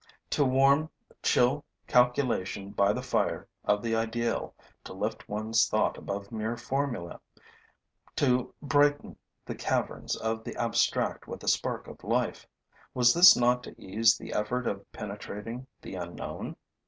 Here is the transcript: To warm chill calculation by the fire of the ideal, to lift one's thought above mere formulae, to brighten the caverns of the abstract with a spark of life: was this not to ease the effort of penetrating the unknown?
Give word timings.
To 0.31 0.43
warm 0.43 0.89
chill 1.21 1.63
calculation 1.85 2.71
by 2.71 2.91
the 2.91 3.03
fire 3.03 3.47
of 3.63 3.83
the 3.83 3.95
ideal, 3.95 4.55
to 4.83 4.93
lift 4.93 5.29
one's 5.29 5.67
thought 5.67 5.95
above 5.95 6.31
mere 6.31 6.57
formulae, 6.57 7.19
to 8.15 8.51
brighten 8.63 9.15
the 9.45 9.53
caverns 9.53 10.15
of 10.15 10.43
the 10.43 10.55
abstract 10.55 11.27
with 11.27 11.43
a 11.43 11.47
spark 11.47 11.85
of 11.87 12.03
life: 12.03 12.47
was 12.95 13.13
this 13.13 13.35
not 13.37 13.61
to 13.65 13.79
ease 13.79 14.17
the 14.17 14.33
effort 14.33 14.65
of 14.65 14.91
penetrating 14.91 15.67
the 15.83 15.93
unknown? 15.93 16.55